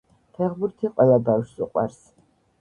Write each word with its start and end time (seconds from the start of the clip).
ფეხბურთი 0.37 0.91
ყველა 0.95 1.19
ბავშვს 1.27 1.61
უყვარს 1.67 2.01